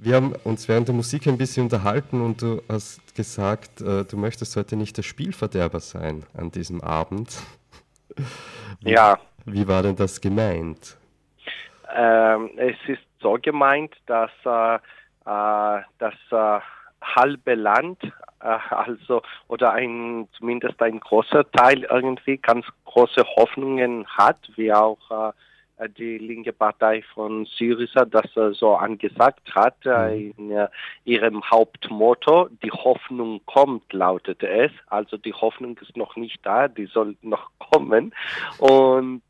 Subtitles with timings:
[0.00, 4.16] Wir haben uns während der Musik ein bisschen unterhalten und du hast gesagt, äh, du
[4.16, 7.42] möchtest heute nicht der Spielverderber sein an diesem Abend.
[8.80, 9.18] Wie, ja.
[9.44, 10.96] Wie war denn das gemeint?
[11.92, 16.60] Ähm, es ist so gemeint, dass äh, äh das äh,
[17.02, 18.00] halbe Land,
[18.40, 24.98] äh, also oder ein zumindest ein großer Teil irgendwie ganz große Hoffnungen hat, wie auch
[25.10, 25.32] äh,
[25.86, 30.34] die linke Partei von Syriza das äh, so angesagt hat äh, mhm.
[30.36, 30.68] in
[31.04, 34.72] ihrem Hauptmotto, die Hoffnung kommt, lautete es.
[34.88, 38.14] Also die Hoffnung ist noch nicht da, die soll noch kommen.
[38.58, 39.22] Und,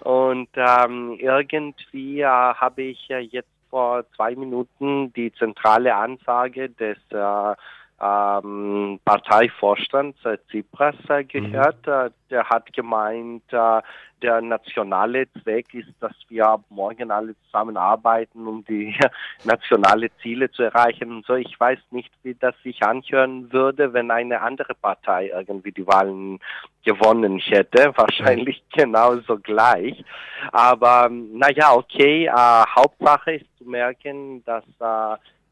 [0.00, 7.54] und ähm, irgendwie äh, habe ich jetzt vor zwei Minuten die zentrale Ansage des äh,
[8.00, 11.86] ähm, Parteivorstand äh, Tsipras äh, gehört.
[11.86, 11.92] Mhm.
[11.92, 13.82] Äh, der hat gemeint, äh,
[14.22, 18.94] der nationale Zweck ist, dass wir ab morgen alle zusammenarbeiten, um die
[19.44, 21.10] nationale Ziele zu erreichen.
[21.10, 25.72] Und so, ich weiß nicht, wie das sich anhören würde, wenn eine andere Partei irgendwie
[25.72, 26.38] die Wahlen
[26.84, 27.92] gewonnen hätte.
[27.96, 28.80] Wahrscheinlich mhm.
[28.80, 30.02] genauso gleich.
[30.52, 32.26] Aber naja, okay.
[32.26, 34.64] Äh, Hauptsache ist zu merken, dass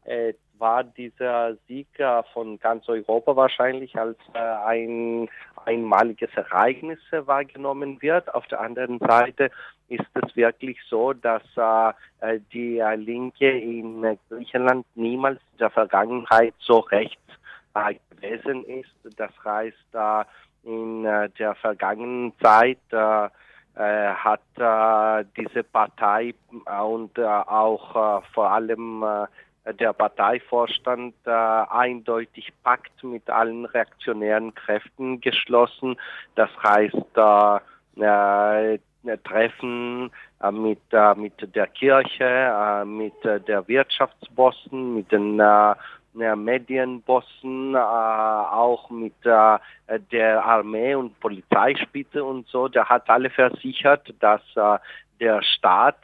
[0.05, 1.87] äh, war dieser Sieg
[2.33, 5.29] von ganz Europa wahrscheinlich als äh, ein
[5.65, 8.33] einmaliges Ereignis wahrgenommen wird.
[8.33, 9.51] Auf der anderen Seite
[9.87, 11.43] ist es wirklich so, dass
[12.21, 17.21] äh, die Linke in Griechenland niemals in der Vergangenheit so rechts
[18.11, 19.17] gewesen ist.
[19.17, 19.75] Das heißt,
[20.63, 24.41] in der vergangenen Zeit hat
[25.37, 26.33] diese Partei
[26.65, 29.05] und auch vor allem
[29.79, 35.97] der Parteivorstand äh, eindeutig Pakt mit allen reaktionären Kräften geschlossen.
[36.35, 37.59] Das heißt, äh,
[38.01, 38.79] äh,
[39.23, 45.41] Treffen äh, mit, äh, mit der Kirche, äh, mit der Wirtschaftsbossen, mit den
[46.13, 49.61] Medienbossen, auch mit der
[50.43, 52.67] Armee und Polizeispitze und so.
[52.67, 54.41] Der hat alle versichert, dass
[55.19, 56.03] der Staat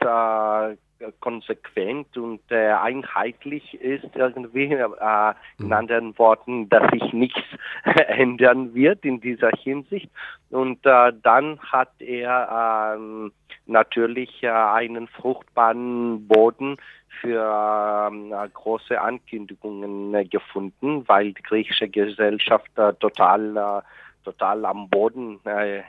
[1.20, 5.72] konsequent und äh, einheitlich ist irgendwie, äh, in mhm.
[5.72, 7.42] anderen Worten, dass sich nichts
[8.08, 10.10] ändern wird in dieser Hinsicht.
[10.50, 13.32] Und äh, dann hat er ähm,
[13.66, 16.76] natürlich äh, einen fruchtbaren Boden
[17.20, 22.70] für ähm, äh, große Ankündigungen äh, gefunden, weil die griechische Gesellschaft
[23.00, 23.82] total
[24.24, 25.38] total am Boden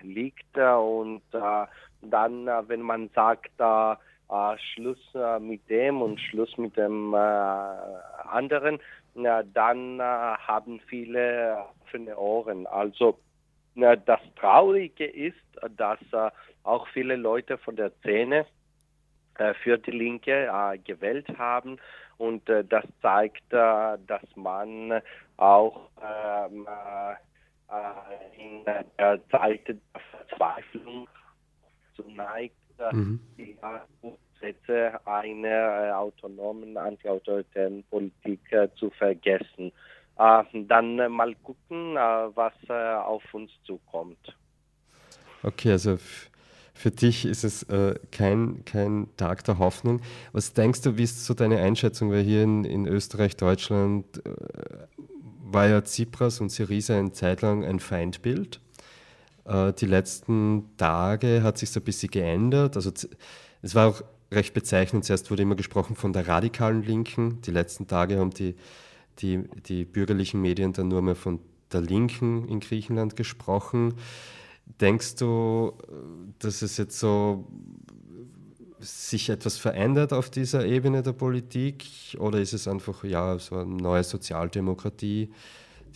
[0.03, 3.50] liegt und dann, wenn man sagt,
[4.30, 8.80] äh, Schluss äh, mit dem und Schluss mit dem äh, anderen,
[9.16, 12.68] dann äh, haben viele offene Ohren.
[12.68, 13.18] Also
[13.76, 15.38] das Traurige ist,
[15.78, 16.30] dass äh,
[16.64, 18.46] auch viele Leute von der Szene
[19.38, 20.50] äh, für die Linke
[20.84, 21.78] gewählt haben
[22.18, 25.02] und das zeigt, dass man
[25.38, 26.68] auch ähm,
[28.36, 29.78] in der Zeit der
[30.10, 31.08] Verzweiflung
[31.96, 32.56] zu neigt,
[32.92, 33.20] mhm.
[33.38, 33.58] die
[34.02, 39.72] Grundsätze einer äh, autonomen, antiautoritären Politik äh, zu vergessen.
[40.18, 44.36] Äh, dann äh, mal gucken, äh, was äh, auf uns zukommt.
[45.44, 45.98] Okay, also
[46.74, 47.66] für dich ist es
[48.12, 50.02] kein, kein Tag der Hoffnung.
[50.32, 52.12] Was denkst du, wie ist so deine Einschätzung?
[52.12, 54.22] Weil hier in, in Österreich, Deutschland
[55.44, 58.60] war ja Tsipras und Syriza eine Zeit lang ein Feindbild.
[59.47, 62.75] Äh, die letzten Tage hat sich so ein bisschen geändert.
[62.75, 62.91] Also
[63.62, 65.06] es war auch recht bezeichnend.
[65.06, 67.41] Zuerst wurde immer gesprochen von der radikalen Linken.
[67.41, 68.56] Die letzten Tage haben die,
[69.19, 71.40] die, die bürgerlichen Medien dann nur mehr von
[71.72, 73.94] der Linken in Griechenland gesprochen.
[74.81, 75.74] Denkst du,
[76.40, 77.47] dass es jetzt so
[78.80, 81.86] sich etwas verändert auf dieser Ebene der Politik
[82.19, 85.31] oder ist es einfach ja so eine neue Sozialdemokratie,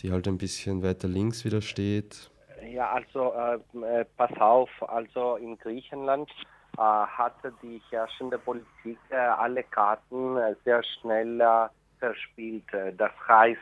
[0.00, 2.31] die halt ein bisschen weiter links wieder steht?
[2.72, 6.30] Ja, also äh, äh, pass auf, also in Griechenland
[6.78, 11.68] äh, hatte die herrschende Politik äh, alle Karten äh, sehr schnell äh,
[11.98, 12.64] verspielt.
[12.96, 13.58] Das heißt,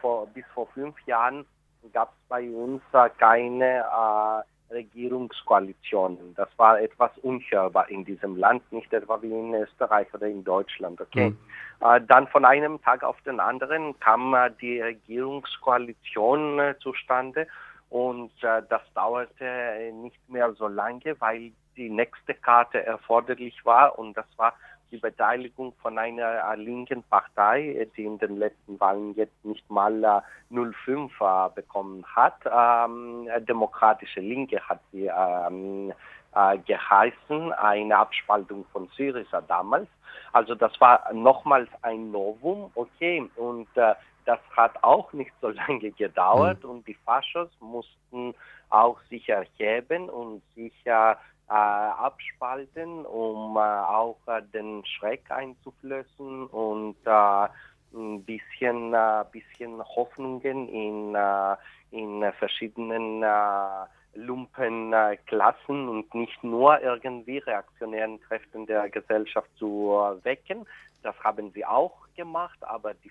[0.00, 1.46] vor, bis vor fünf Jahren
[1.92, 2.82] gab es bei uns
[3.18, 3.84] keine
[4.70, 6.34] Regierungskoalitionen.
[6.34, 11.00] Das war etwas unhörbar in diesem Land, nicht etwa wie in Österreich oder in Deutschland.
[11.00, 11.30] Okay.
[11.30, 11.38] Mhm.
[11.80, 17.46] Äh, dann von einem Tag auf den anderen kam äh, die Regierungskoalition äh, zustande
[17.90, 24.26] und das dauerte nicht mehr so lange, weil die nächste Karte erforderlich war und das
[24.36, 24.54] war
[24.90, 29.92] die Beteiligung von einer äh, linken Partei, die in den letzten Wahlen jetzt nicht mal
[30.04, 32.36] äh, 0,5 äh, bekommen hat.
[32.44, 35.92] Ähm, Demokratische Linke hat sie ähm,
[36.34, 39.88] äh, geheißen, eine Abspaltung von Syriza damals.
[40.32, 43.94] Also das war nochmals ein Novum, okay, und äh,
[44.26, 46.70] das hat auch nicht so lange gedauert mhm.
[46.70, 48.34] und die Faschos mussten
[48.68, 51.14] auch sich erheben und sich äh,
[51.48, 57.48] äh, abspalten, um äh, auch äh, den Schreck einzuflößen und äh,
[57.94, 61.16] ein bisschen, äh, bisschen Hoffnungen in,
[61.92, 63.24] in verschiedenen
[64.14, 70.66] Lumpenklassen und nicht nur irgendwie reaktionären Kräften der Gesellschaft zu wecken.
[71.02, 73.10] Das haben sie auch gemacht, aber die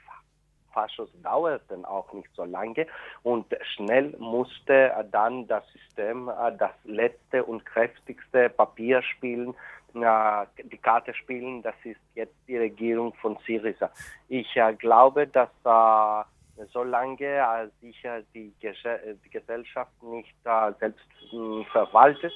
[0.75, 2.86] Faschos dauerten auch nicht so lange
[3.24, 3.45] und
[3.75, 6.30] schnell musste dann das System
[6.60, 9.56] das letzte und kräftigste Papier spielen,
[9.95, 13.89] die Karte spielen, das ist jetzt die Regierung von Syriza.
[14.27, 18.01] Ich äh, glaube, dass äh, solange äh, sich
[18.33, 20.36] die, die, Gesellschaft nicht
[20.80, 22.33] selbst hm, verwaltet,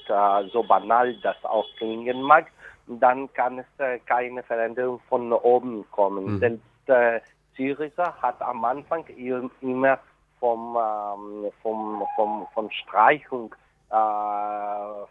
[0.52, 2.46] so banal das auch klingen mag,
[2.86, 3.66] dann kann es
[4.06, 6.34] keine Veränderung von oben kommen.
[6.34, 6.38] Mhm.
[6.38, 6.64] Selbst
[7.60, 9.04] Syriza hat am Anfang
[9.60, 9.98] immer
[10.38, 13.54] vom, ähm, vom, vom, von Streichung
[13.90, 13.94] äh,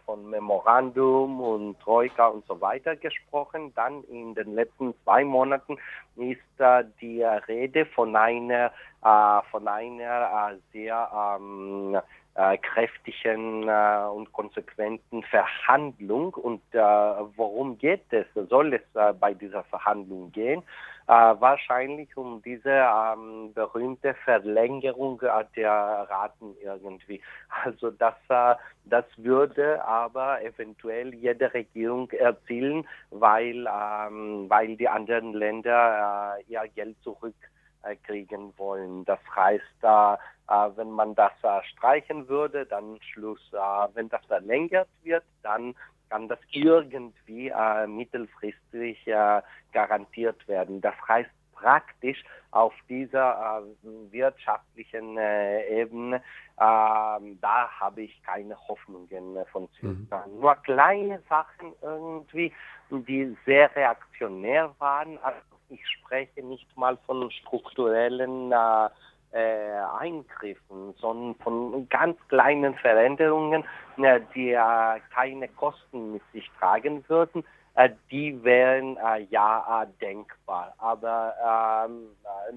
[0.04, 3.72] von Memorandum und Troika und so weiter gesprochen.
[3.76, 5.76] Dann in den letzten zwei Monaten
[6.16, 11.98] ist äh, die Rede von einer, von einer äh, sehr ähm,
[12.34, 16.34] äh, kräftigen äh, und konsequenten Verhandlung.
[16.34, 18.26] Und äh, worum geht es?
[18.48, 20.62] Soll es äh, bei dieser Verhandlung gehen?
[21.06, 25.72] Äh, wahrscheinlich um diese ähm, berühmte Verlängerung äh, der
[26.08, 27.20] Raten irgendwie.
[27.64, 28.14] Also das,
[28.84, 36.96] das würde aber eventuell jede Regierung erzielen, weil, ähm, weil die anderen Länder ihr Geld
[37.02, 37.34] zurück
[38.06, 39.04] kriegen wollen.
[39.04, 39.84] Das heißt,
[40.50, 43.40] äh, wenn man das äh, streichen würde, dann Schluss.
[43.52, 45.76] Äh, wenn das verlängert wird, dann
[46.08, 47.52] kann das irgendwie
[47.86, 49.08] mittelfristig
[49.72, 50.80] garantiert werden.
[50.80, 53.62] Das heißt praktisch auf dieser
[54.10, 56.20] wirtschaftlichen Ebene,
[56.60, 60.32] ähm, da habe ich keine Hoffnungen von Zypern.
[60.32, 60.40] Mhm.
[60.40, 62.52] Nur kleine Sachen irgendwie,
[62.90, 65.16] die sehr reaktionär waren.
[65.18, 68.88] Also ich spreche nicht mal von strukturellen äh,
[69.32, 73.64] äh, Eingriffen, sondern von ganz kleinen Veränderungen,
[73.98, 77.44] äh, die äh, keine Kosten mit sich tragen würden.
[77.74, 78.98] Äh, die wären
[79.30, 82.08] ja denkbar, aber ähm,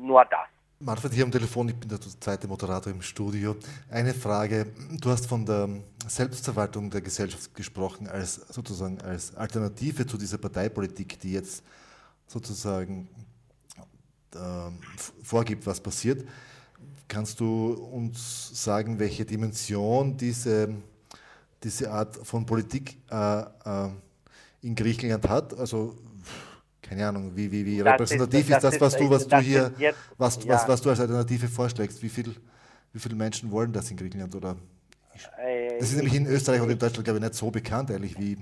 [0.02, 0.48] nur das.
[0.80, 3.56] Manfred hier am Telefon, ich bin der zweite Moderator im Studio.
[3.90, 4.66] Eine Frage,
[5.00, 5.70] du hast von der
[6.08, 11.64] Selbstverwaltung der Gesellschaft gesprochen als sozusagen als Alternative zu dieser Parteipolitik, die jetzt
[12.28, 13.08] sozusagen
[14.36, 14.38] äh,
[15.24, 16.28] vorgibt, was passiert.
[17.08, 20.70] Kannst du uns sagen, welche Dimension diese,
[21.64, 23.90] diese Art von Politik äh, äh,
[24.62, 25.58] in Griechenland hat?
[25.58, 25.96] Also
[26.82, 29.74] keine Ahnung, wie, wie, wie repräsentativ ist, das, ist das, was du, was du hier,
[29.78, 30.54] jetzt, was, ja.
[30.54, 32.04] was, was du als Alternative vorschlägst?
[32.04, 32.36] Wie, viel,
[32.92, 34.36] wie viele Menschen wollen das in Griechenland?
[34.36, 34.58] Oder
[35.38, 38.20] äh, das ist nämlich in Österreich und in Deutschland, glaube ich, nicht so bekannt, ehrlich,
[38.20, 38.38] wie,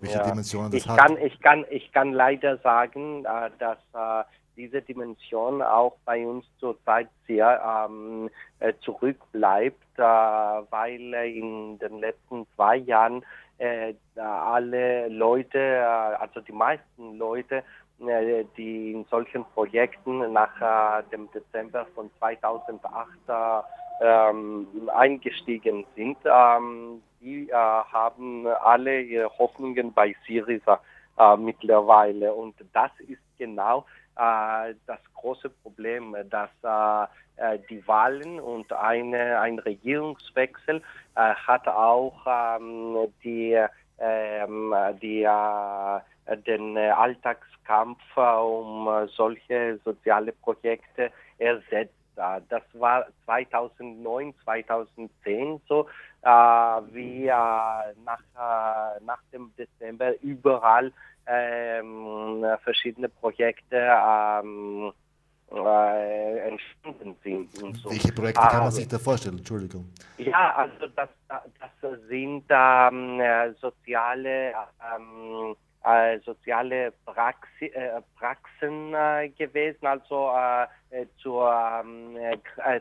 [0.00, 0.24] welche ja.
[0.24, 0.98] Dimensionen das ich hat.
[0.98, 4.24] Kann, ich, kann, ich kann leider sagen, äh, dass äh,
[4.56, 12.46] diese Dimension auch bei uns zurzeit sehr ähm, äh, zurückbleibt, äh, weil in den letzten
[12.54, 13.24] zwei Jahren
[13.58, 15.86] äh, alle Leute,
[16.18, 17.62] also die meisten Leute,
[18.00, 23.08] äh, die in solchen Projekten nach dem Dezember von 2008
[24.00, 30.80] ähm, eingestiegen sind, ähm, die haben alle ihre Hoffnungen bei Syriza
[31.38, 32.32] mittlerweile.
[32.32, 33.84] Und das ist genau
[34.16, 36.50] äh, das große Problem, dass
[37.36, 40.82] äh, die Wahlen und eine, ein Regierungswechsel
[41.16, 43.62] äh, hat auch ähm, die,
[43.98, 45.28] ähm, die
[46.46, 51.94] den Alltagskampf um solche soziale Projekte ersetzt.
[52.16, 55.86] Das war 2009, 2010 so,
[56.22, 60.92] äh, wie äh, nach, äh, nach dem Dezember überall
[61.26, 64.92] ähm, verschiedene Projekte ähm,
[65.52, 67.62] äh, entstanden sind.
[67.62, 67.90] Und so.
[67.90, 69.38] Welche Projekte kann man also sich da vorstellen?
[69.38, 69.92] Entschuldigung.
[70.18, 75.56] Ja, also das, das sind ähm, äh, soziale, ähm,
[76.24, 80.32] soziale Praxi, äh, Praxen äh, gewesen, also
[80.90, 82.16] äh, zur, ähm,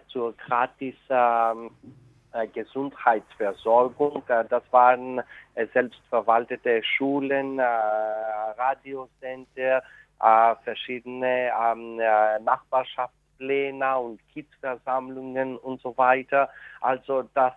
[0.07, 1.69] zur gratis ähm,
[2.35, 4.23] äh, Gesundheitsversorgung.
[4.27, 5.21] Äh, das waren
[5.53, 7.59] äh, selbstverwaltete Schulen,
[8.57, 9.83] Radiocenter,
[10.63, 11.97] verschiedene ähm,
[12.43, 16.49] Nachbarschaftspläne und Kidsversammlungen und so weiter.
[16.81, 17.53] Also das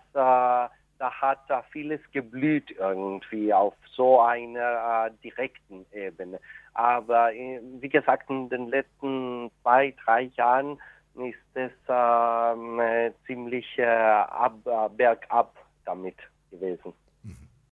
[0.99, 6.39] da hat da vieles geblüht irgendwie auf so einer äh, direkten Ebene.
[6.73, 10.79] Aber äh, wie gesagt, in den letzten zwei, drei Jahren
[11.15, 12.81] ist es ähm,
[13.25, 14.53] ziemlich ab,
[14.95, 16.15] bergab damit
[16.51, 16.93] gewesen.